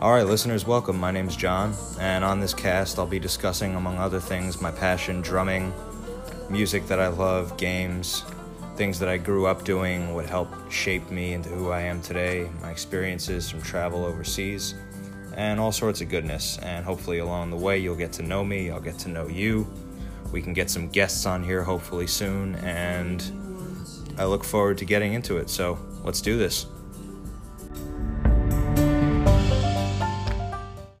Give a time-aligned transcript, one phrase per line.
[0.00, 0.96] All right, listeners, welcome.
[0.96, 4.70] My name is John, and on this cast, I'll be discussing, among other things, my
[4.70, 5.72] passion, drumming,
[6.48, 8.22] music that I love, games,
[8.76, 12.48] things that I grew up doing, what helped shape me into who I am today,
[12.62, 14.76] my experiences from travel overseas,
[15.34, 16.58] and all sorts of goodness.
[16.58, 19.66] And hopefully, along the way, you'll get to know me, I'll get to know you.
[20.30, 23.20] We can get some guests on here hopefully soon, and
[24.16, 25.50] I look forward to getting into it.
[25.50, 26.66] So let's do this.